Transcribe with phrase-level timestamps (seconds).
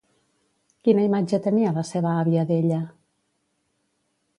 [0.87, 2.85] Quina imatge tenia la seva àvia d'ella?